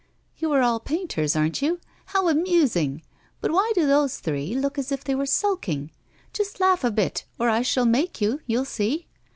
[0.35, 1.79] 'You are all painters, aren't you?
[2.07, 3.03] How amusing!
[3.39, 5.91] But why do those three look as if they were sulking.
[6.33, 9.05] Just laugh a bit, or I shall make you, you'll see!